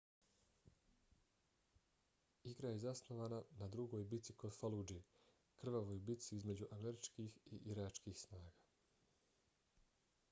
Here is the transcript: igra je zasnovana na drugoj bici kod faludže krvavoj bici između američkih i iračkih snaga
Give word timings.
igra 2.51 2.71
je 2.71 2.79
zasnovana 2.85 3.41
na 3.59 3.67
drugoj 3.75 4.07
bici 4.15 4.35
kod 4.45 4.57
faludže 4.61 4.99
krvavoj 5.61 6.01
bici 6.09 6.35
između 6.41 6.71
američkih 6.79 7.39
i 7.59 7.63
iračkih 7.75 8.19
snaga 8.25 8.55